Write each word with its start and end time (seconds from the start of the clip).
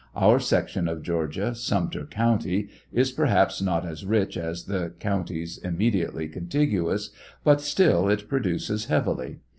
Our 0.15 0.39
section 0.39 0.87
of 0.87 1.03
Georgia, 1.03 1.53
Sumter 1.53 2.07
county, 2.07 2.69
is 2.91 3.11
perhaps 3.11 3.61
not 3.61 3.85
as 3.85 4.03
rich 4.03 4.35
as 4.35 4.63
the 4.65 4.93
counties 4.99 5.59
imme 5.63 5.93
diately 5.93 6.33
contiguous, 6.33 7.11
but 7.43 7.61
still 7.61 8.09
it 8.09 8.27
produces 8.27 8.85
heavily. 8.85 9.41